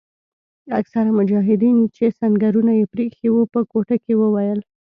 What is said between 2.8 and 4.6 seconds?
پریښي وو په کوټه کې وویل.